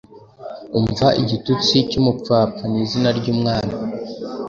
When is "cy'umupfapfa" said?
1.89-2.63